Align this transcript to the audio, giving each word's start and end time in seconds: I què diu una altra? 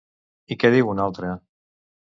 I 0.55 0.57
què 0.63 0.71
diu 0.77 0.89
una 0.95 1.05
altra? 1.11 1.37